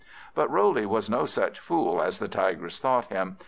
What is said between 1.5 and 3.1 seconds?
fool as the Tigress thought